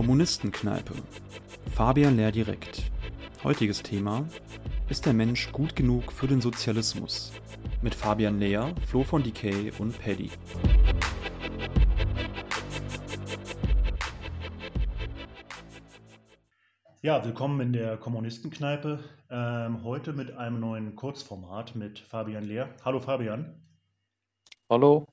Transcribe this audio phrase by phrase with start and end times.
[0.00, 0.94] Kommunistenkneipe.
[1.74, 2.90] Fabian Lehr direkt.
[3.44, 4.26] Heutiges Thema:
[4.88, 7.34] Ist der Mensch gut genug für den Sozialismus?
[7.82, 10.30] Mit Fabian Lehr, Flo von Decay und Paddy.
[17.02, 19.00] Ja, willkommen in der Kommunistenkneipe.
[19.28, 22.74] Ähm, heute mit einem neuen Kurzformat mit Fabian Lehr.
[22.86, 23.54] Hallo Fabian.
[24.70, 25.06] Hallo.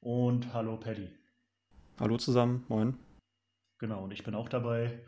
[0.00, 1.08] Und hallo Paddy.
[2.00, 3.07] Hallo zusammen, moin.
[3.78, 5.00] Genau, und ich bin auch dabei.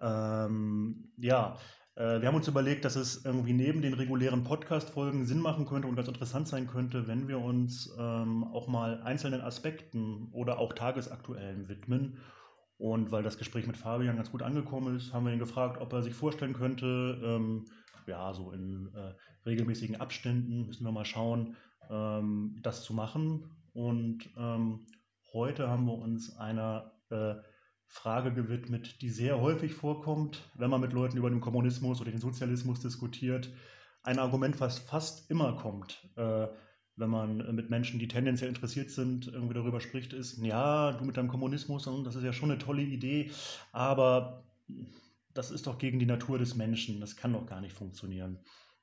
[0.00, 1.56] Ähm, ja,
[1.94, 5.88] äh, wir haben uns überlegt, dass es irgendwie neben den regulären Podcast-Folgen Sinn machen könnte
[5.88, 10.72] und ganz interessant sein könnte, wenn wir uns ähm, auch mal einzelnen Aspekten oder auch
[10.72, 12.18] tagesaktuellen widmen.
[12.78, 15.92] Und weil das Gespräch mit Fabian ganz gut angekommen ist, haben wir ihn gefragt, ob
[15.92, 17.66] er sich vorstellen könnte, ähm,
[18.06, 19.14] ja, so in äh,
[19.46, 21.56] regelmäßigen Abständen, müssen wir mal schauen,
[21.88, 23.50] ähm, das zu machen.
[23.72, 24.86] Und ähm,
[25.36, 27.34] Heute haben wir uns einer äh,
[27.86, 32.20] Frage gewidmet, die sehr häufig vorkommt, wenn man mit Leuten über den Kommunismus oder den
[32.20, 33.50] Sozialismus diskutiert.
[34.02, 36.48] Ein Argument, was fast immer kommt, äh,
[36.96, 41.16] wenn man mit Menschen, die tendenziell interessiert sind, irgendwie darüber spricht, ist, ja, du mit
[41.16, 43.30] deinem Kommunismus, das ist ja schon eine tolle Idee,
[43.72, 44.44] aber
[45.34, 48.38] das ist doch gegen die Natur des Menschen, das kann doch gar nicht funktionieren.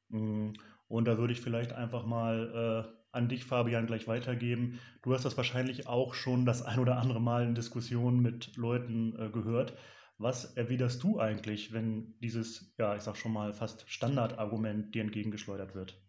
[0.09, 0.52] Mm,
[0.88, 4.80] und da würde ich vielleicht einfach mal äh, an dich, Fabian, gleich weitergeben.
[5.03, 9.16] Du hast das wahrscheinlich auch schon das ein oder andere Mal in Diskussionen mit Leuten
[9.17, 9.78] äh, gehört.
[10.17, 15.75] Was erwiderst du eigentlich, wenn dieses, ja, ich sag schon mal, fast Standardargument dir entgegengeschleudert
[15.75, 16.00] wird?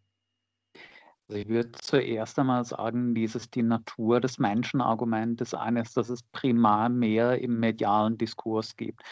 [1.29, 6.23] Also ich würde zuerst einmal sagen, dieses die Natur des Menschen-Argument ist eines, das es
[6.23, 9.03] primär mehr im medialen Diskurs gibt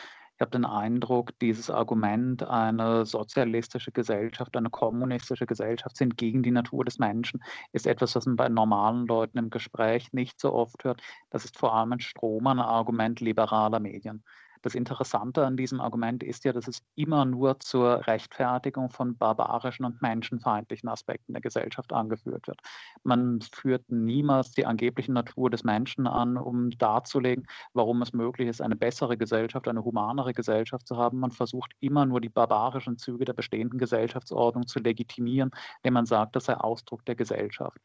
[0.40, 6.84] habe den Eindruck, dieses Argument, eine sozialistische Gesellschaft, eine kommunistische Gesellschaft sind gegen die Natur
[6.84, 11.00] des Menschen, ist etwas, was man bei normalen Leuten im Gespräch nicht so oft hört.
[11.30, 14.24] Das ist vor allem ein Strohmann-Argument liberaler Medien.
[14.62, 19.84] Das Interessante an diesem Argument ist ja, dass es immer nur zur Rechtfertigung von barbarischen
[19.84, 22.60] und menschenfeindlichen Aspekten der Gesellschaft angeführt wird.
[23.02, 28.62] Man führt niemals die angebliche Natur des Menschen an, um darzulegen, warum es möglich ist,
[28.62, 31.18] eine bessere Gesellschaft, eine humanere Gesellschaft zu haben.
[31.18, 35.50] Man versucht immer nur die barbarischen Züge der bestehenden Gesellschaftsordnung zu legitimieren,
[35.82, 37.80] indem man sagt, das sei Ausdruck der Gesellschaft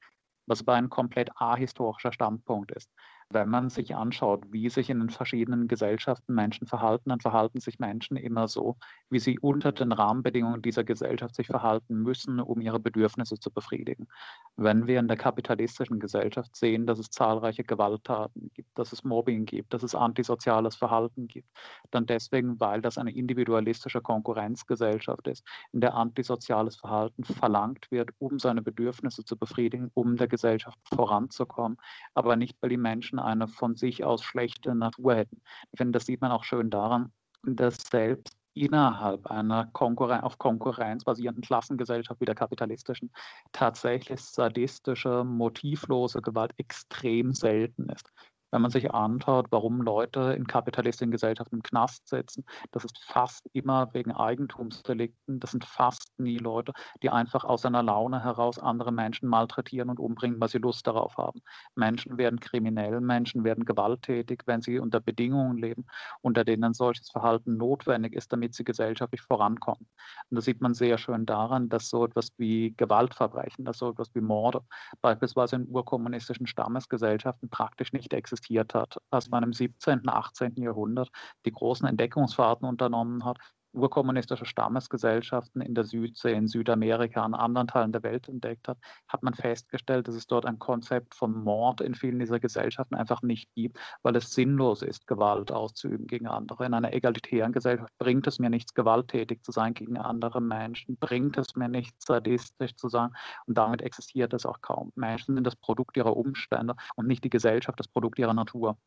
[0.48, 2.90] was aber ein komplett ahistorischer Standpunkt ist.
[3.30, 7.78] Wenn man sich anschaut, wie sich in den verschiedenen Gesellschaften Menschen verhalten, dann verhalten sich
[7.78, 8.78] Menschen immer so,
[9.10, 14.08] wie sie unter den Rahmenbedingungen dieser Gesellschaft sich verhalten müssen, um ihre Bedürfnisse zu befriedigen.
[14.56, 19.46] Wenn wir in der kapitalistischen Gesellschaft sehen, dass es zahlreiche Gewalttaten gibt, dass es Mobbing
[19.46, 21.50] gibt, dass es antisoziales Verhalten gibt,
[21.92, 28.40] dann deswegen, weil das eine individualistische Konkurrenzgesellschaft ist, in der antisoziales Verhalten verlangt wird, um
[28.40, 31.78] seine Bedürfnisse zu befriedigen, um der Gesellschaft voranzukommen,
[32.14, 35.42] aber nicht, weil die Menschen Menschen eine von sich aus schlechte Natur hätten.
[35.72, 37.12] Ich finde, das sieht man auch schön daran,
[37.44, 43.12] dass selbst innerhalb einer Konkurren auf Konkurrenz basierenden Klassengesellschaft wie der kapitalistischen
[43.52, 48.12] tatsächlich sadistische, motivlose Gewalt extrem selten ist
[48.52, 53.46] wenn man sich anschaut, warum Leute in kapitalistischen Gesellschaften im Knast sitzen, das ist fast
[53.54, 55.40] immer wegen Eigentumsdelikten.
[55.40, 60.00] Das sind fast nie Leute, die einfach aus einer Laune heraus andere Menschen malträtieren und
[60.00, 61.42] umbringen, weil sie Lust darauf haben.
[61.76, 65.86] Menschen werden kriminell, Menschen werden gewalttätig, wenn sie unter Bedingungen leben,
[66.22, 69.88] unter denen ein solches Verhalten notwendig ist, damit sie gesellschaftlich vorankommen.
[70.30, 74.14] Und das sieht man sehr schön daran, dass so etwas wie Gewaltverbrechen, dass so etwas
[74.16, 74.62] wie Morde
[75.02, 80.56] beispielsweise in urkommunistischen Stammesgesellschaften praktisch nicht existieren existiert hat, als man im 17., 18.
[80.58, 81.10] Jahrhundert
[81.46, 83.38] die großen Entdeckungsfahrten unternommen hat,
[83.78, 88.78] urkommunistische Stammesgesellschaften in der Südsee, in Südamerika, an anderen Teilen der Welt entdeckt hat,
[89.08, 93.22] hat man festgestellt, dass es dort ein Konzept von Mord in vielen dieser Gesellschaften einfach
[93.22, 96.66] nicht gibt, weil es sinnlos ist, Gewalt auszuüben gegen andere.
[96.66, 101.38] In einer egalitären Gesellschaft bringt es mir nichts, gewalttätig zu sein gegen andere Menschen, bringt
[101.38, 103.12] es mir nichts, sadistisch zu sein
[103.46, 104.92] und damit existiert es auch kaum.
[104.96, 108.78] Menschen sind das Produkt ihrer Umstände und nicht die Gesellschaft das Produkt ihrer Natur.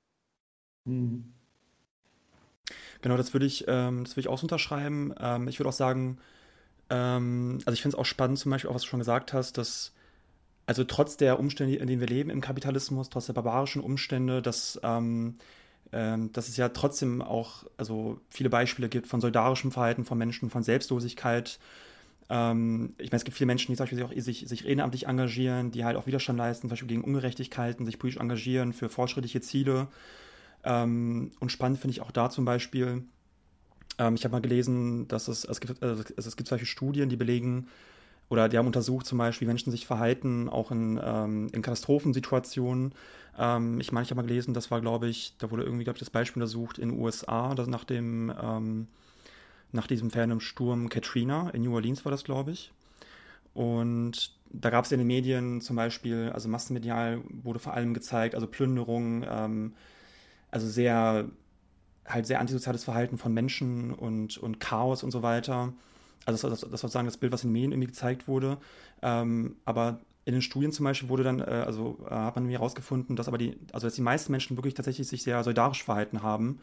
[0.85, 1.40] Mhm.
[3.03, 5.15] Genau, das würde ich, ähm, das würde ich auch so unterschreiben.
[5.19, 6.19] Ähm, ich würde auch sagen,
[6.91, 9.59] ähm, also ich finde es auch spannend, zum Beispiel auch, was du schon gesagt hast,
[9.59, 9.93] dass
[10.67, 14.81] also trotz der Umstände, in denen wir leben im Kapitalismus, trotz der barbarischen Umstände, dass,
[14.85, 15.37] ähm,
[15.93, 20.51] ähm, dass es ja trotzdem auch also viele Beispiele gibt von solidarischem Verhalten von Menschen,
[20.51, 21.59] von Selbstlosigkeit.
[22.31, 25.73] Ähm, ich meine, es gibt viele Menschen, die zum Beispiel auch, sich, sich ehrenamtlich engagieren,
[25.73, 29.89] die halt auch Widerstand leisten, zum Beispiel gegen Ungerechtigkeiten, sich politisch engagieren für fortschrittliche Ziele.
[30.65, 33.05] Ähm, und spannend finde ich auch da zum Beispiel,
[33.99, 37.17] ähm, ich habe mal gelesen, dass es, es gibt, also es gibt solche Studien, die
[37.17, 37.69] belegen,
[38.31, 42.95] oder die haben untersucht zum Beispiel, wie Menschen sich verhalten, auch in, ähm, in Katastrophensituationen.
[43.37, 45.97] Ähm, ich meine, ich habe mal gelesen, das war, glaube ich, da wurde irgendwie, glaube
[45.97, 48.87] ich, das Beispiel untersucht in den USA, das nach dem, ähm,
[49.73, 52.73] nach diesem fernen Sturm Katrina, in New Orleans war das, glaube ich.
[53.53, 58.37] Und da gab es in den Medien zum Beispiel, also massenmedial wurde vor allem gezeigt,
[58.37, 59.75] also Plünderungen, ähm,
[60.51, 61.29] also sehr,
[62.07, 65.73] halt sehr antisoziales Verhalten von Menschen und, und Chaos und so weiter.
[66.27, 68.59] Also das, das, das sozusagen das Bild, was in den Medien irgendwie gezeigt wurde.
[69.03, 73.17] Ähm, aber in den Studien zum Beispiel wurde dann, äh, also äh, hat man herausgefunden,
[73.17, 76.61] dass aber die, also dass die meisten Menschen wirklich tatsächlich sich sehr solidarisch verhalten haben.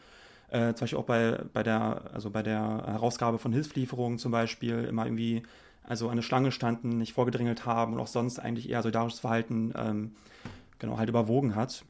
[0.50, 4.84] Äh, zum Beispiel auch bei, bei der, also bei der Herausgabe von Hilfslieferungen zum Beispiel
[4.84, 5.42] immer irgendwie,
[5.82, 10.12] also eine Schlange standen, nicht vorgedrängelt haben und auch sonst eigentlich eher solidarisches Verhalten ähm,
[10.78, 11.84] genau halt überwogen hat.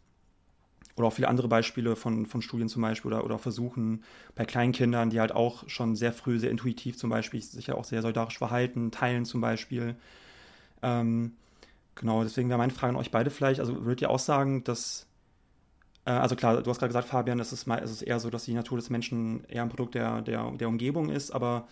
[0.99, 4.03] Oder auch viele andere Beispiele von, von Studien zum Beispiel oder, oder Versuchen
[4.35, 7.85] bei Kleinkindern, die halt auch schon sehr früh, sehr intuitiv zum Beispiel sich ja auch
[7.85, 9.95] sehr solidarisch verhalten, teilen zum Beispiel.
[10.83, 11.33] Ähm,
[11.95, 15.07] genau, deswegen wäre meine Frage an euch beide vielleicht, also würdet ihr auch sagen, dass,
[16.05, 18.29] äh, also klar, du hast gerade gesagt, Fabian, es ist, mal, es ist eher so,
[18.29, 21.69] dass die Natur des Menschen eher ein Produkt der, der, der Umgebung ist, aber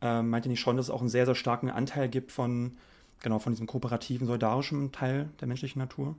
[0.00, 2.76] äh, meint ihr nicht schon, dass es auch einen sehr, sehr starken Anteil gibt von,
[3.20, 6.14] genau, von diesem kooperativen, solidarischen Teil der menschlichen Natur?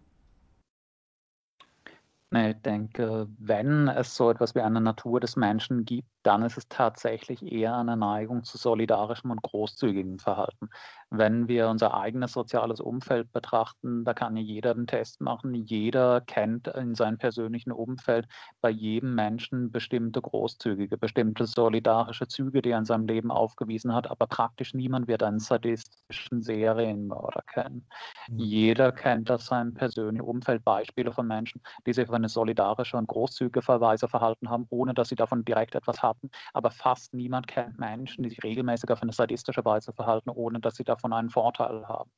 [2.32, 6.68] Ich denke, wenn es so etwas wie eine Natur des Menschen gibt, dann ist es
[6.70, 10.70] tatsächlich eher eine Neigung zu solidarischem und großzügigem Verhalten.
[11.10, 15.56] Wenn wir unser eigenes soziales Umfeld betrachten, da kann ja jeder den Test machen.
[15.56, 18.28] Jeder kennt in seinem persönlichen Umfeld
[18.62, 24.06] bei jedem Menschen bestimmte großzügige, bestimmte solidarische Züge, die er in seinem Leben aufgewiesen hat,
[24.08, 27.88] aber praktisch niemand wird einen sadistischen Serienmörder kennen.
[28.28, 28.38] Mhm.
[28.38, 33.08] Jeder kennt aus seinem persönlichen Umfeld Beispiele von Menschen, die sich auf eine solidarische und
[33.08, 37.48] großzügige Weise verhalten haben, ohne dass sie davon direkt etwas haben hatten, aber fast niemand
[37.48, 41.30] kennt Menschen, die sich regelmäßig auf eine sadistische Weise verhalten, ohne dass sie davon einen
[41.30, 42.12] Vorteil haben.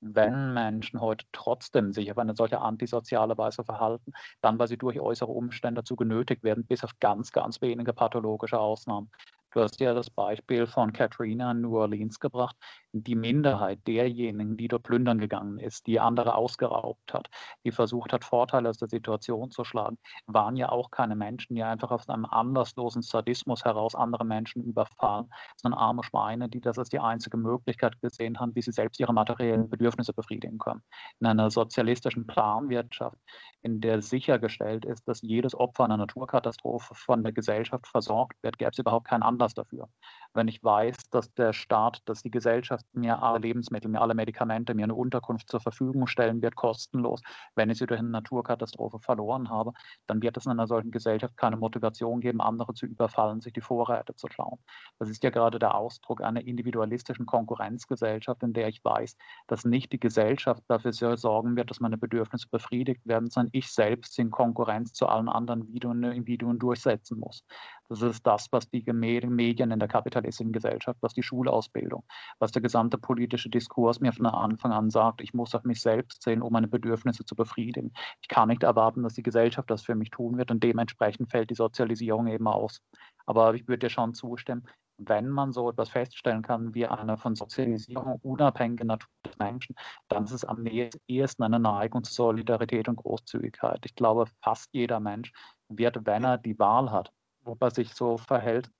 [0.00, 5.00] Wenn Menschen heute trotzdem sich auf eine solche antisoziale Weise verhalten, dann weil sie durch
[5.00, 9.10] äußere Umstände dazu genötigt werden, bis auf ganz, ganz wenige pathologische Ausnahmen.
[9.50, 12.54] Du hast ja das Beispiel von Katrina in New Orleans gebracht
[12.92, 17.28] die Minderheit derjenigen, die dort plündern gegangen ist, die andere ausgeraubt hat,
[17.64, 21.62] die versucht hat, Vorteile aus der Situation zu schlagen, waren ja auch keine Menschen, die
[21.62, 26.88] einfach aus einem anlasslosen Sadismus heraus andere Menschen überfallen, sondern arme Schweine, die das als
[26.88, 30.82] die einzige Möglichkeit gesehen haben, wie sie selbst ihre materiellen Bedürfnisse befriedigen können.
[31.20, 33.18] In einer sozialistischen Planwirtschaft,
[33.62, 38.70] in der sichergestellt ist, dass jedes Opfer einer Naturkatastrophe von der Gesellschaft versorgt wird, gäbe
[38.70, 39.88] es überhaupt keinen Anlass dafür.
[40.34, 44.74] Wenn ich weiß, dass der Staat, dass die Gesellschaft mir alle Lebensmittel, mir alle Medikamente,
[44.74, 47.20] mir eine Unterkunft zur Verfügung stellen wird, kostenlos.
[47.54, 49.72] Wenn ich sie durch eine Naturkatastrophe verloren habe,
[50.06, 53.60] dann wird es in einer solchen Gesellschaft keine Motivation geben, andere zu überfallen, sich die
[53.60, 54.58] Vorräte zu klauen.
[54.98, 59.92] Das ist ja gerade der Ausdruck einer individualistischen Konkurrenzgesellschaft, in der ich weiß, dass nicht
[59.92, 64.92] die Gesellschaft dafür sorgen wird, dass meine Bedürfnisse befriedigt werden, sondern ich selbst in Konkurrenz
[64.92, 67.44] zu allen anderen Individuen durchsetzen muss.
[67.88, 72.04] Das ist das, was die Medien in der kapitalistischen Gesellschaft, was die Schulausbildung,
[72.38, 75.22] was der gesamte politische Diskurs mir von Anfang an sagt.
[75.22, 77.92] Ich muss auf mich selbst sehen, um meine Bedürfnisse zu befriedigen.
[78.20, 81.50] Ich kann nicht erwarten, dass die Gesellschaft das für mich tun wird und dementsprechend fällt
[81.50, 82.82] die Sozialisierung eben aus.
[83.24, 84.66] Aber ich würde dir schon zustimmen,
[84.98, 89.76] wenn man so etwas feststellen kann wie eine von Sozialisierung unabhängige Natur des Menschen,
[90.08, 93.80] dann ist es am ehesten eine Neigung zu Solidarität und Großzügigkeit.
[93.84, 95.32] Ich glaube, fast jeder Mensch
[95.68, 97.12] wird, wenn er die Wahl hat,
[97.48, 98.70] ob er sich so verhält,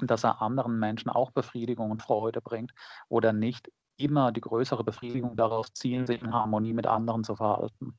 [0.00, 2.72] dass er anderen Menschen auch Befriedigung und Freude bringt
[3.08, 7.98] oder nicht, immer die größere Befriedigung daraus ziehen, sich in Harmonie mit anderen zu verhalten.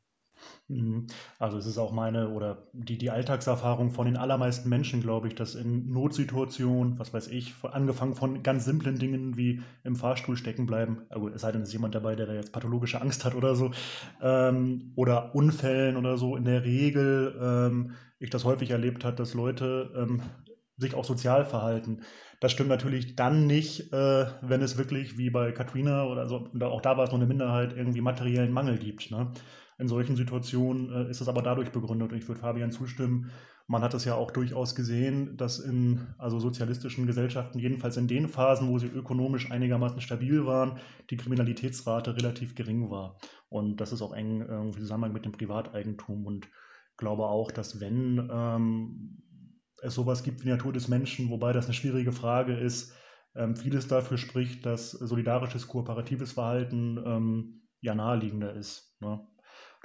[0.67, 1.07] Mhm.
[1.39, 5.35] Also es ist auch meine oder die, die Alltagserfahrung von den allermeisten Menschen, glaube ich,
[5.35, 10.65] dass in Notsituationen, was weiß ich, angefangen von ganz simplen Dingen wie im Fahrstuhl stecken
[10.65, 13.35] bleiben, also es sei denn, es ist jemand dabei, der da jetzt pathologische Angst hat
[13.35, 13.71] oder so,
[14.21, 17.91] ähm, oder Unfällen oder so, in der Regel ähm,
[18.23, 20.21] ich das häufig erlebt habe, dass Leute ähm,
[20.77, 22.01] sich auch sozial verhalten.
[22.39, 26.63] Das stimmt natürlich dann nicht, äh, wenn es wirklich wie bei Katrina oder so, und
[26.63, 29.11] auch da war es nur eine Minderheit, irgendwie materiellen Mangel gibt.
[29.11, 29.31] Ne?
[29.77, 32.11] In solchen Situationen äh, ist es aber dadurch begründet.
[32.11, 33.31] Und ich würde Fabian zustimmen,
[33.67, 38.27] man hat es ja auch durchaus gesehen, dass in also sozialistischen Gesellschaften, jedenfalls in den
[38.27, 43.17] Phasen, wo sie ökonomisch einigermaßen stabil waren, die Kriminalitätsrate relativ gering war.
[43.49, 46.25] Und das ist auch eng irgendwie Zusammenhang mit dem Privateigentum.
[46.25, 46.49] Und
[46.97, 49.23] glaube auch, dass wenn ähm,
[49.81, 52.93] es sowas gibt wie Natur des Menschen, wobei das eine schwierige Frage ist,
[53.35, 58.95] ähm, vieles dafür spricht, dass solidarisches, kooperatives Verhalten ähm, ja naheliegender ist.
[59.01, 59.25] Ne?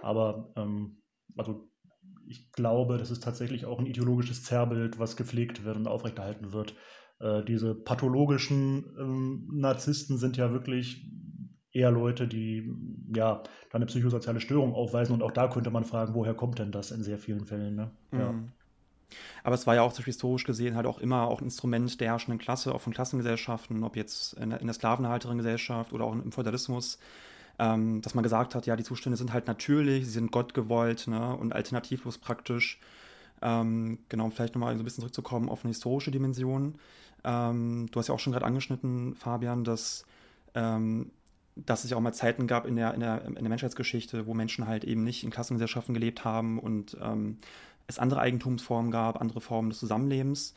[0.03, 1.03] Aber ähm,
[1.37, 1.69] also
[2.27, 6.75] ich glaube, das ist tatsächlich auch ein ideologisches Zerrbild, was gepflegt wird und aufrechterhalten wird.
[7.21, 11.11] Äh, diese pathologischen ähm, Narzissten sind ja wirklich
[11.79, 12.75] eher Leute, die
[13.15, 13.43] ja
[13.73, 15.15] eine psychosoziale Störung aufweisen.
[15.15, 17.77] Und auch da könnte man fragen, woher kommt denn das in sehr vielen Fällen?
[17.77, 17.91] Ne?
[18.11, 18.53] Mhm.
[19.43, 22.39] Aber es war ja auch historisch gesehen halt auch immer auch ein Instrument der herrschenden
[22.39, 26.99] Klasse, auch von Klassengesellschaften, ob jetzt in der, in der Sklavenhalterin-Gesellschaft oder auch im Feudalismus,
[27.59, 31.35] ähm, dass man gesagt hat, ja, die Zustände sind halt natürlich, sie sind gottgewollt ne,
[31.37, 32.81] und alternativlos praktisch.
[33.41, 36.75] Ähm, genau, um vielleicht nochmal so ein bisschen zurückzukommen auf eine historische Dimension.
[37.25, 40.05] Ähm, du hast ja auch schon gerade angeschnitten, Fabian, dass,
[40.55, 41.11] ähm,
[41.67, 44.35] dass es ja auch mal Zeiten gab in der, in, der, in der Menschheitsgeschichte, wo
[44.35, 47.39] Menschen halt eben nicht in Klassengesellschaften gelebt haben und ähm,
[47.87, 50.55] es andere Eigentumsformen gab, andere Formen des Zusammenlebens.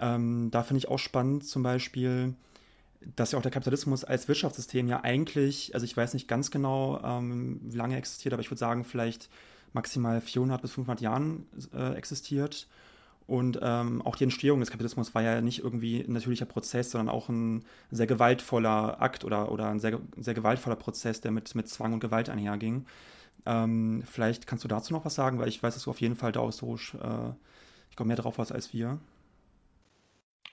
[0.00, 2.34] Ähm, da finde ich auch spannend zum Beispiel,
[3.16, 7.00] dass ja auch der Kapitalismus als Wirtschaftssystem ja eigentlich, also ich weiß nicht ganz genau,
[7.04, 9.28] ähm, wie lange er existiert, aber ich würde sagen, vielleicht
[9.72, 12.66] maximal 400 bis 500 Jahren äh, existiert.
[13.26, 17.14] Und ähm, auch die Entstehung des Kapitalismus war ja nicht irgendwie ein natürlicher Prozess, sondern
[17.14, 21.68] auch ein sehr gewaltvoller Akt oder, oder ein sehr, sehr gewaltvoller Prozess, der mit, mit
[21.68, 22.86] Zwang und Gewalt einherging.
[23.46, 26.16] Ähm, vielleicht kannst du dazu noch was sagen, weil ich weiß, dass du auf jeden
[26.16, 27.30] Fall da historisch, äh,
[27.90, 28.98] ich glaube, mehr drauf hast als wir.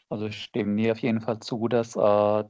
[0.10, 2.44] Also ich stimme dir auf jeden Fall zu, dass äh,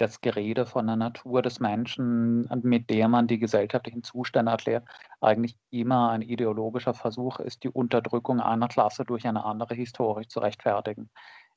[0.00, 4.88] das Gerede von der Natur des Menschen, mit der man die gesellschaftlichen Zustände erklärt,
[5.20, 10.40] eigentlich immer ein ideologischer Versuch ist, die Unterdrückung einer Klasse durch eine andere historisch zu
[10.40, 11.10] rechtfertigen.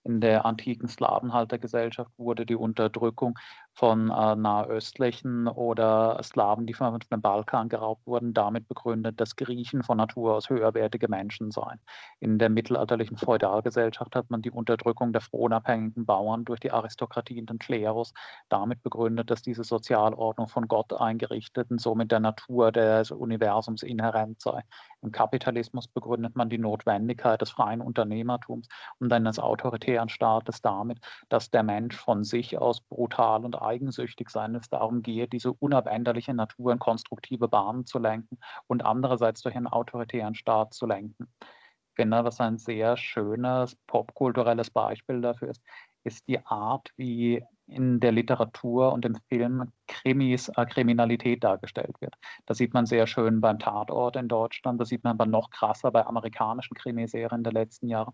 [0.04, 3.40] In der antiken Slawenhaltergesellschaft wurde die Unterdrückung
[3.76, 9.82] von äh, nahöstlichen oder Slawen, die von dem Balkan geraubt wurden, damit begründet, dass Griechen
[9.82, 11.80] von Natur aus höherwertige Menschen seien.
[12.20, 17.50] In der mittelalterlichen Feudalgesellschaft hat man die Unterdrückung der fronabhängigen Bauern durch die Aristokratie und
[17.50, 18.14] den Klerus
[18.50, 24.40] damit begründet, dass diese Sozialordnung von Gott eingerichtet und somit der Natur des Universums inhärent
[24.40, 24.62] sei.
[25.02, 28.68] Im Kapitalismus begründet man die Notwendigkeit des freien Unternehmertums
[29.00, 31.00] und eines autoritären Staates damit,
[31.30, 36.34] dass der Mensch von sich aus brutal und eigensüchtig sein, es darum gehe, diese unabänderliche
[36.34, 41.28] Natur in konstruktive Bahnen zu lenken und andererseits durch einen autoritären Staat zu lenken.
[41.42, 45.62] Ich finde, was ein sehr schönes popkulturelles Beispiel dafür ist,
[46.04, 52.16] ist die Art, wie in der Literatur und im Film Krimis, äh, Kriminalität dargestellt wird.
[52.46, 55.92] Das sieht man sehr schön beim Tatort in Deutschland, das sieht man aber noch krasser
[55.92, 58.14] bei amerikanischen Krimiserien der letzten Jahre,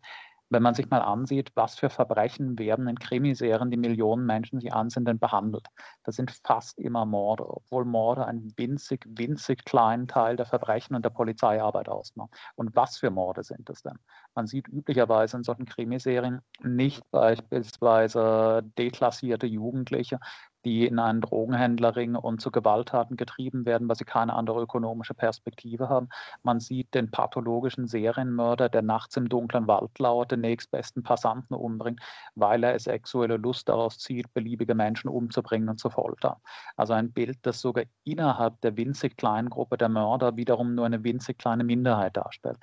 [0.50, 4.74] wenn man sich mal ansieht, was für Verbrechen werden in Krimiserien, die Millionen Menschen sich
[4.74, 5.68] ansehen, behandelt.
[6.04, 11.06] Das sind fast immer Morde, obwohl Morde einen winzig, winzig kleinen Teil der Verbrechen und
[11.06, 12.32] der Polizeiarbeit ausmachen.
[12.56, 14.00] Und was für Morde sind es denn?
[14.36, 20.20] Man sieht üblicherweise in solchen Krimiserien nicht beispielsweise deklassierte Jugendliche,
[20.66, 25.90] die in einen Drogenhändlerring und zu Gewalttaten getrieben werden, weil sie keine andere ökonomische Perspektive
[25.90, 26.10] haben.
[26.44, 32.02] Man sieht den pathologischen Serienmörder, der nachts im dunklen Wald lauert, den nächstbesten Passanten umbringt,
[32.36, 36.36] weil er sexuelle Lust daraus zieht, beliebige Menschen umzubringen und zu foltern.
[36.76, 41.04] Also ein Bild, das sogar innerhalb der winzig kleinen Gruppe der Mörder wiederum nur eine
[41.04, 42.58] winzig kleine Minderheit darstellt.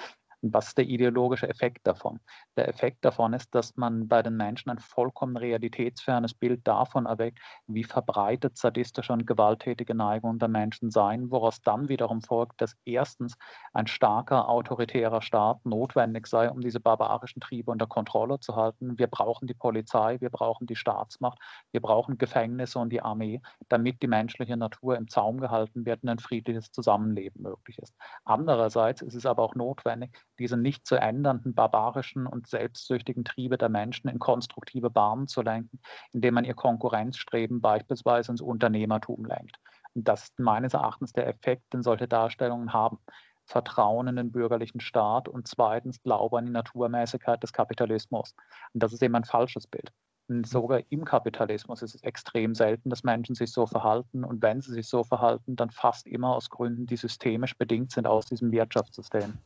[0.52, 2.20] Was ist der ideologische Effekt davon?
[2.56, 7.38] Der Effekt davon ist, dass man bei den Menschen ein vollkommen realitätsfernes Bild davon erweckt,
[7.66, 13.36] wie verbreitet sadistische und gewalttätige Neigungen der Menschen seien, woraus dann wiederum folgt, dass erstens
[13.72, 18.98] ein starker autoritärer Staat notwendig sei, um diese barbarischen Triebe unter Kontrolle zu halten.
[18.98, 21.38] Wir brauchen die Polizei, wir brauchen die Staatsmacht,
[21.72, 26.08] wir brauchen Gefängnisse und die Armee, damit die menschliche Natur im Zaum gehalten wird und
[26.08, 27.94] ein friedliches Zusammenleben möglich ist.
[28.24, 33.68] Andererseits ist es aber auch notwendig, diese nicht zu ändernden barbarischen und selbstsüchtigen Triebe der
[33.68, 35.80] Menschen in konstruktive Bahnen zu lenken,
[36.12, 39.58] indem man ihr Konkurrenzstreben beispielsweise ins Unternehmertum lenkt.
[39.94, 42.98] Und das ist meines Erachtens der Effekt, den solche Darstellungen haben.
[43.46, 48.34] Vertrauen in den bürgerlichen Staat und zweitens Glaube an die Naturmäßigkeit des Kapitalismus.
[48.74, 49.92] Und das ist eben ein falsches Bild.
[50.28, 54.24] Und sogar im Kapitalismus ist es extrem selten, dass Menschen sich so verhalten.
[54.24, 58.06] Und wenn sie sich so verhalten, dann fast immer aus Gründen, die systemisch bedingt sind
[58.06, 59.38] aus diesem Wirtschaftssystem.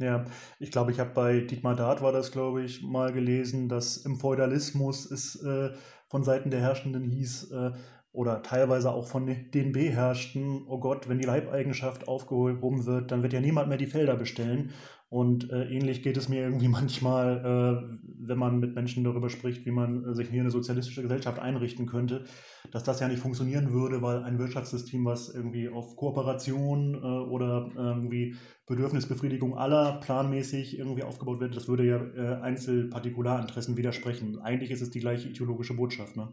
[0.00, 0.24] Ja,
[0.58, 4.16] ich glaube, ich habe bei Dietmar Dart war das, glaube ich, mal gelesen, dass im
[4.16, 5.72] Feudalismus es äh,
[6.08, 7.72] von Seiten der Herrschenden hieß, äh,
[8.12, 13.32] oder teilweise auch von den Beherrschten, oh Gott, wenn die Leibeigenschaft aufgehoben wird, dann wird
[13.32, 14.70] ja niemand mehr die Felder bestellen.
[15.08, 19.66] Und äh, ähnlich geht es mir irgendwie manchmal, äh, wenn man mit Menschen darüber spricht,
[19.66, 22.24] wie man äh, sich hier eine sozialistische Gesellschaft einrichten könnte,
[22.70, 27.70] dass das ja nicht funktionieren würde, weil ein Wirtschaftssystem, was irgendwie auf Kooperation äh, oder
[27.76, 28.36] irgendwie
[28.66, 34.38] Bedürfnisbefriedigung aller planmäßig irgendwie aufgebaut wird, das würde ja äh, Einzelpartikularinteressen widersprechen.
[34.40, 36.16] Eigentlich ist es die gleiche ideologische Botschaft.
[36.16, 36.28] Ne?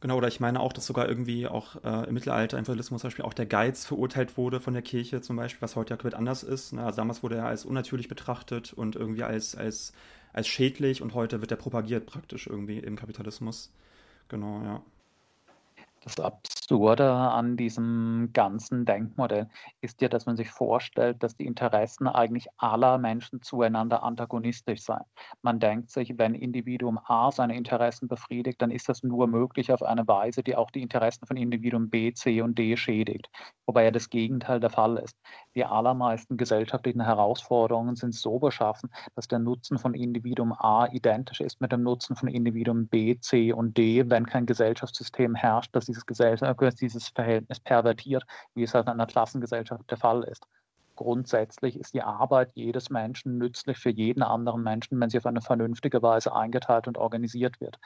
[0.00, 3.08] Genau, oder ich meine auch, dass sogar irgendwie auch äh, im Mittelalter im Feudalismus zum
[3.08, 6.14] Beispiel auch der Geiz verurteilt wurde von der Kirche zum Beispiel, was heute ja komplett
[6.14, 6.74] anders ist.
[6.74, 6.84] Ne?
[6.84, 9.92] Also damals wurde er als unnatürlich betrachtet und irgendwie als, als,
[10.32, 13.72] als schädlich und heute wird er propagiert praktisch irgendwie im Kapitalismus.
[14.28, 14.82] Genau, ja.
[16.06, 19.48] Das Absurde an diesem ganzen Denkmodell
[19.80, 25.02] ist ja, dass man sich vorstellt, dass die Interessen eigentlich aller Menschen zueinander antagonistisch seien.
[25.42, 29.82] Man denkt sich, wenn Individuum A seine Interessen befriedigt, dann ist das nur möglich auf
[29.82, 33.28] eine Weise, die auch die Interessen von Individuum B, C und D schädigt.
[33.66, 35.16] Wobei ja das Gegenteil der Fall ist.
[35.56, 41.60] Die allermeisten gesellschaftlichen Herausforderungen sind so beschaffen, dass der Nutzen von Individuum A identisch ist
[41.60, 46.06] mit dem Nutzen von Individuum B, C und D, wenn kein Gesellschaftssystem herrscht, das dieses,
[46.06, 48.24] Gesellschaft, dieses Verhältnis pervertiert,
[48.54, 50.46] wie es halt in einer Klassengesellschaft der Fall ist.
[50.94, 55.42] Grundsätzlich ist die Arbeit jedes Menschen nützlich für jeden anderen Menschen, wenn sie auf eine
[55.42, 57.78] vernünftige Weise eingeteilt und organisiert wird.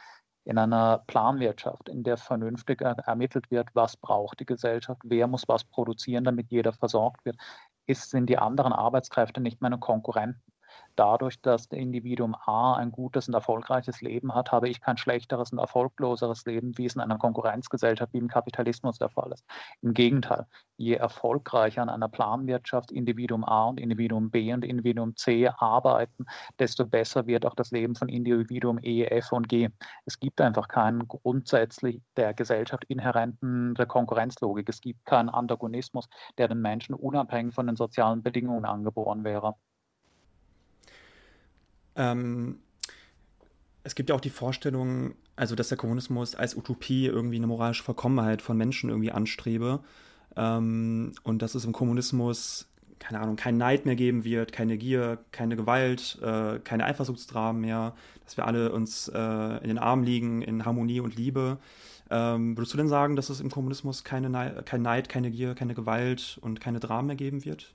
[0.45, 5.65] In einer Planwirtschaft, in der vernünftig ermittelt wird, was braucht die Gesellschaft, wer muss was
[5.65, 7.37] produzieren, damit jeder versorgt wird,
[7.87, 10.41] ist, sind die anderen Arbeitskräfte nicht mehr eine Konkurrenten
[10.97, 15.53] dadurch, dass das Individuum A ein gutes und erfolgreiches Leben hat, habe ich kein schlechteres
[15.53, 19.45] und erfolgloseres Leben, wie es in einer Konkurrenzgesellschaft wie im Kapitalismus der Fall ist.
[19.83, 20.47] Im Gegenteil,
[20.77, 26.27] je erfolgreicher an einer Planwirtschaft Individuum A und Individuum B und Individuum C arbeiten,
[26.59, 29.69] desto besser wird auch das Leben von Individuum E, F und G.
[30.05, 34.69] Es gibt einfach keinen grundsätzlich der Gesellschaft inhärenten Konkurrenzlogik.
[34.69, 36.09] Es gibt keinen Antagonismus,
[36.39, 39.55] der den Menschen unabhängig von den sozialen Bedingungen angeboren wäre.
[42.01, 42.57] Ähm,
[43.85, 47.83] es gibt ja auch die Vorstellung, also dass der Kommunismus als Utopie irgendwie eine moralische
[47.83, 49.81] Vollkommenheit von Menschen irgendwie anstrebe
[50.37, 52.67] ähm, und dass es im Kommunismus
[52.99, 57.95] keine Ahnung, keinen Neid mehr geben wird, keine Gier, keine Gewalt, äh, keine Eifersuchtsdramen mehr,
[58.25, 61.59] dass wir alle uns äh, in den Armen liegen in Harmonie und Liebe.
[62.11, 65.55] Ähm, würdest du denn sagen, dass es im Kommunismus keine Neid, kein Neid, keine Gier,
[65.55, 67.75] keine Gewalt und keine Dramen mehr geben wird?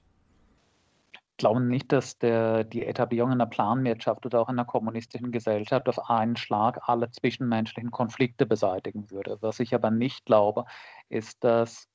[1.37, 6.35] Glaube nicht, dass der, die Etablierung einer Planwirtschaft oder auch einer kommunistischen Gesellschaft auf einen
[6.35, 9.37] Schlag alle zwischenmenschlichen Konflikte beseitigen würde.
[9.41, 10.65] Was ich aber nicht glaube,
[11.09, 11.87] ist, dass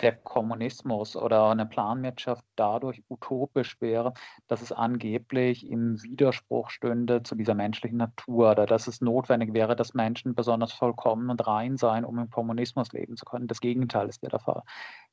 [0.00, 4.14] der Kommunismus oder eine Planwirtschaft dadurch utopisch wäre,
[4.48, 9.76] dass es angeblich im Widerspruch stünde zu dieser menschlichen Natur oder dass es notwendig wäre,
[9.76, 13.46] dass Menschen besonders vollkommen und rein seien, um im Kommunismus leben zu können.
[13.46, 14.62] Das Gegenteil ist ja der Fall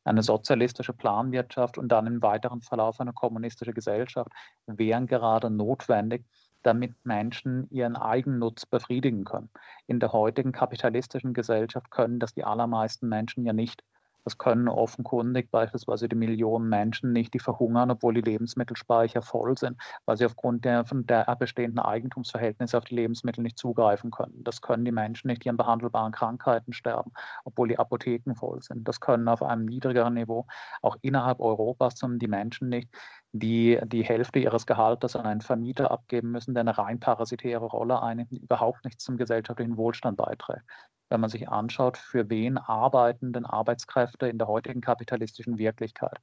[0.08, 4.32] eine sozialistische Planwirtschaft und dann im weiteren Verlauf eine kommunistische Gesellschaft
[4.66, 6.26] wären gerade notwendig,
[6.64, 9.50] damit Menschen ihren Eigennutz befriedigen können.
[9.86, 13.84] In der heutigen kapitalistischen Gesellschaft können das die allermeisten Menschen ja nicht.
[14.28, 19.82] Das können offenkundig beispielsweise die Millionen Menschen nicht, die verhungern, obwohl die Lebensmittelspeicher voll sind,
[20.06, 24.44] weil sie aufgrund der, der bestehenden Eigentumsverhältnisse auf die Lebensmittel nicht zugreifen können.
[24.44, 27.14] Das können die Menschen nicht, die an behandelbaren Krankheiten sterben,
[27.46, 28.86] obwohl die Apotheken voll sind.
[28.86, 30.46] Das können auf einem niedrigeren Niveau
[30.82, 32.90] auch innerhalb Europas die Menschen nicht,
[33.32, 38.02] die die Hälfte ihres Gehaltes an einen Vermieter abgeben müssen, der eine rein parasitäre Rolle
[38.02, 40.64] einnimmt, die überhaupt nichts zum gesellschaftlichen Wohlstand beiträgt
[41.10, 46.20] wenn man sich anschaut, für wen arbeiten denn Arbeitskräfte in der heutigen kapitalistischen Wirklichkeit.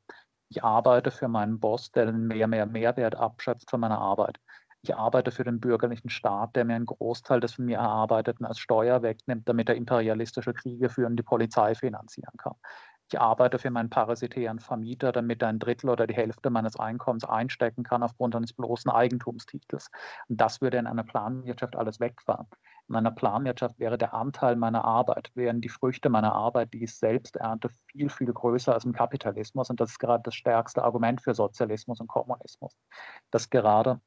[0.51, 4.39] Ich arbeite für meinen Boss, der mehr, mehr Mehrwert abschöpft von meiner Arbeit.
[4.83, 8.59] Ich arbeite für den bürgerlichen Staat, der mir einen Großteil des von mir Erarbeiteten als
[8.59, 12.55] Steuer wegnimmt, damit er imperialistische Kriege führen die Polizei finanzieren kann.
[13.09, 17.25] Ich arbeite für meinen parasitären Vermieter, damit er ein Drittel oder die Hälfte meines Einkommens
[17.25, 19.91] einstecken kann aufgrund eines bloßen Eigentumstitels.
[20.29, 22.47] Und das würde in einer Planwirtschaft alles wegfahren.
[22.89, 26.95] In einer Planwirtschaft wäre der Anteil meiner Arbeit, wären die Früchte meiner Arbeit, die ich
[26.95, 29.71] selbst ernte, viel, viel größer als im Kapitalismus.
[29.71, 32.77] Und das ist gerade das stärkste Argument für Sozialismus und Kommunismus.
[33.31, 34.01] Dass gerade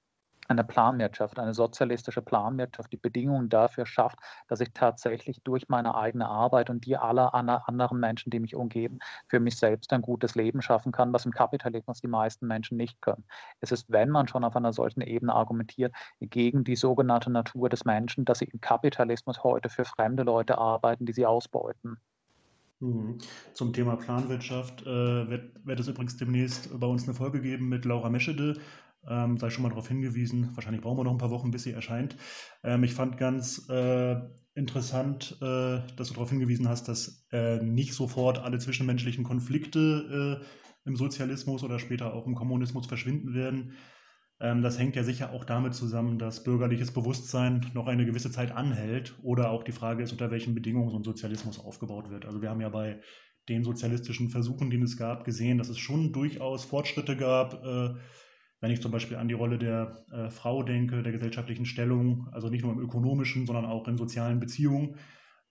[0.47, 6.27] eine Planwirtschaft, eine sozialistische Planwirtschaft die Bedingungen dafür schafft, dass ich tatsächlich durch meine eigene
[6.27, 10.61] Arbeit und die aller anderen Menschen, die mich umgeben, für mich selbst ein gutes Leben
[10.61, 13.25] schaffen kann, was im Kapitalismus die meisten Menschen nicht können.
[13.61, 17.85] Es ist, wenn man schon auf einer solchen Ebene argumentiert, gegen die sogenannte Natur des
[17.85, 21.97] Menschen, dass sie im Kapitalismus heute für fremde Leute arbeiten, die sie ausbeuten.
[22.79, 23.17] Mhm.
[23.53, 27.85] Zum Thema Planwirtschaft äh, wird, wird es übrigens demnächst bei uns eine Folge geben mit
[27.85, 28.59] Laura Meschede
[29.09, 30.51] ähm, sei schon mal darauf hingewiesen.
[30.55, 32.15] Wahrscheinlich brauchen wir noch ein paar Wochen, bis sie erscheint.
[32.63, 34.15] Ähm, ich fand ganz äh,
[34.55, 40.87] interessant, äh, dass du darauf hingewiesen hast, dass äh, nicht sofort alle zwischenmenschlichen Konflikte äh,
[40.87, 43.73] im Sozialismus oder später auch im Kommunismus verschwinden werden.
[44.39, 48.51] Ähm, das hängt ja sicher auch damit zusammen, dass bürgerliches Bewusstsein noch eine gewisse Zeit
[48.51, 52.25] anhält oder auch die Frage ist, unter welchen Bedingungen so ein Sozialismus aufgebaut wird.
[52.25, 53.01] Also wir haben ja bei
[53.49, 57.95] den sozialistischen Versuchen, die es gab, gesehen, dass es schon durchaus Fortschritte gab äh,
[58.59, 62.49] wenn ich zum Beispiel an die Rolle der äh, Frau denke, der gesellschaftlichen Stellung, also
[62.49, 64.95] nicht nur im ökonomischen, sondern auch in sozialen Beziehungen.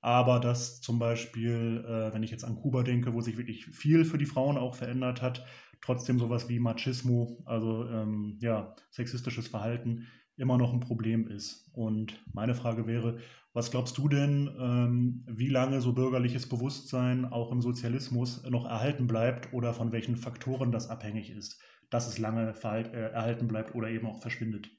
[0.00, 4.04] Aber dass zum Beispiel, äh, wenn ich jetzt an Kuba denke, wo sich wirklich viel
[4.04, 5.44] für die Frauen auch verändert hat,
[5.80, 11.70] trotzdem sowas wie Machismo, also ähm, ja, sexistisches Verhalten immer noch ein Problem ist.
[11.72, 13.18] Und meine Frage wäre,
[13.56, 19.06] Was glaubst du denn, ähm, wie lange so bürgerliches Bewusstsein auch im Sozialismus noch erhalten
[19.06, 21.58] bleibt oder von welchen Faktoren das abhängig ist,
[21.90, 24.75] dass es lange äh, erhalten bleibt oder eben auch verschwindet?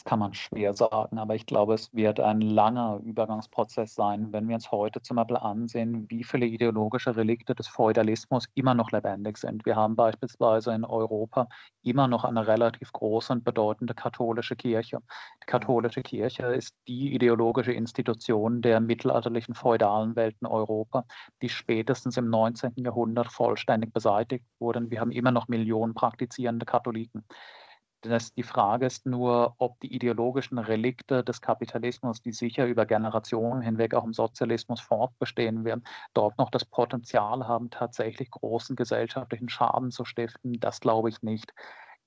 [0.00, 4.48] Das kann man schwer sagen, aber ich glaube, es wird ein langer Übergangsprozess sein, wenn
[4.48, 9.36] wir uns heute zum Beispiel ansehen, wie viele ideologische Relikte des Feudalismus immer noch lebendig
[9.36, 9.66] sind.
[9.66, 11.48] Wir haben beispielsweise in Europa
[11.82, 15.00] immer noch eine relativ große und bedeutende katholische Kirche.
[15.42, 21.04] Die katholische Kirche ist die ideologische Institution der mittelalterlichen feudalen Welt in Europa,
[21.42, 22.72] die spätestens im 19.
[22.76, 24.90] Jahrhundert vollständig beseitigt wurden.
[24.90, 27.26] Wir haben immer noch Millionen praktizierende Katholiken.
[28.02, 33.60] Das, die Frage ist nur, ob die ideologischen Relikte des Kapitalismus, die sicher über Generationen
[33.62, 35.84] hinweg auch im Sozialismus fortbestehen werden,
[36.14, 40.58] dort noch das Potenzial haben, tatsächlich großen gesellschaftlichen Schaden zu stiften.
[40.60, 41.52] Das glaube ich nicht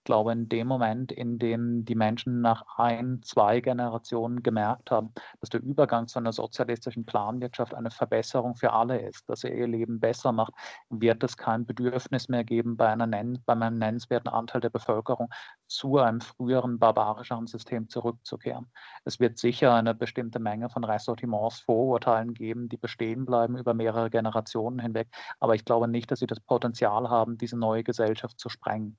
[0.04, 5.50] glaube, in dem Moment, in dem die Menschen nach ein, zwei Generationen gemerkt haben, dass
[5.50, 10.00] der Übergang zu einer sozialistischen Planwirtschaft eine Verbesserung für alle ist, dass er ihr Leben
[10.00, 10.54] besser macht,
[10.90, 15.30] wird es kein Bedürfnis mehr geben, bei, einer, bei einem nennenswerten Anteil der Bevölkerung
[15.68, 18.72] zu einem früheren barbarischeren System zurückzukehren.
[19.06, 24.10] Es wird sicher eine bestimmte Menge von Ressortiments, Vorurteilen geben, die bestehen bleiben über mehrere
[24.10, 28.50] Generationen hinweg, aber ich glaube nicht, dass sie das Potenzial haben, diese neue Gesellschaft zu
[28.50, 28.98] sprengen.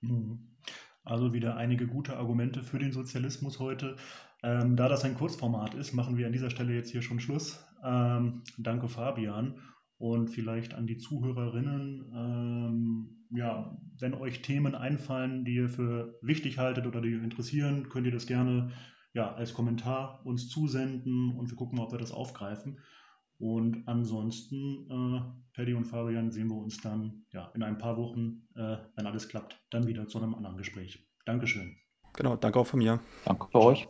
[0.00, 0.56] Mhm.
[1.04, 3.96] Also wieder einige gute Argumente für den Sozialismus heute.
[4.42, 7.64] Ähm, da das ein Kurzformat ist, machen wir an dieser Stelle jetzt hier schon Schluss.
[7.84, 9.60] Ähm, danke Fabian
[9.98, 12.12] und vielleicht an die Zuhörerinnen.
[12.14, 17.88] Ähm, ja, wenn euch Themen einfallen, die ihr für wichtig haltet oder die euch interessieren,
[17.88, 18.72] könnt ihr das gerne
[19.14, 22.78] ja, als Kommentar uns zusenden und wir gucken mal, ob wir das aufgreifen.
[23.38, 25.20] Und ansonsten, äh,
[25.54, 29.28] Paddy und Fabian, sehen wir uns dann ja, in ein paar Wochen, äh, wenn alles
[29.28, 31.06] klappt, dann wieder zu einem anderen Gespräch.
[31.26, 31.76] Dankeschön.
[32.14, 33.00] Genau, danke auch von mir.
[33.24, 33.88] Danke für euch.